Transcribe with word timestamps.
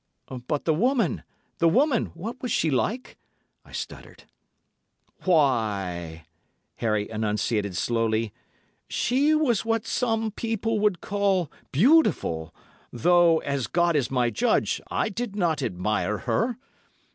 "'But 0.47 0.65
the 0.65 0.73
woman—the 0.73 1.67
woman? 1.69 2.07
What 2.15 2.41
was 2.41 2.51
she 2.51 2.71
like?' 2.71 3.17
I 3.63 3.71
stuttered. 3.71 4.23
"'Why,' 5.25 6.25
Harry 6.77 7.07
enunciated 7.07 7.75
slowly, 7.77 8.33
'she 8.87 9.35
was 9.35 9.63
what 9.63 9.85
some 9.85 10.31
people 10.31 10.79
would 10.79 11.01
call 11.01 11.51
beautiful, 11.71 12.51
though, 12.91 13.41
as 13.41 13.67
God 13.67 13.95
is 13.95 14.09
my 14.09 14.31
judge, 14.31 14.81
I 14.89 15.09
did 15.09 15.35
not 15.35 15.61
admire 15.61 16.17
her. 16.17 16.57